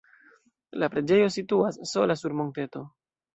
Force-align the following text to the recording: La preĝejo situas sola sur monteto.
La 0.83 0.89
preĝejo 0.93 1.27
situas 1.35 1.79
sola 1.91 2.17
sur 2.23 2.37
monteto. 2.41 2.83